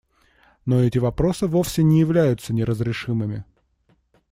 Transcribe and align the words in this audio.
Но 0.65 0.81
эти 0.83 0.97
вопросы 0.97 1.45
вовсе 1.45 1.83
не 1.83 1.99
являются 1.99 2.53
неразрешимыми. 2.55 3.45